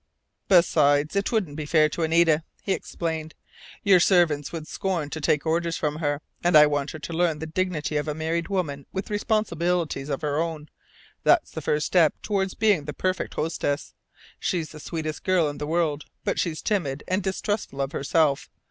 [0.47, 3.35] "Besides, it wouldn't be fair to Anita," he explained.
[3.83, 7.37] "Your servants would scorn to take orders from her, and I want her to learn
[7.37, 10.69] the dignity of a married woman with responsibilities of her own.
[11.23, 13.93] That's the first step toward being the perfect hostess.
[14.39, 18.49] She's the sweetest girl in the world, but she's timid and distrustful of herself.